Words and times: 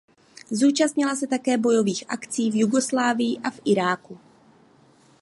Zúčastnila 0.51 1.15
se 1.15 1.27
taktéž 1.27 1.57
bojových 1.61 2.03
akcí 2.09 2.51
v 2.51 2.59
Jugoslávii 2.65 3.37
a 3.37 3.49
v 3.51 3.59
Iráku. 3.65 4.19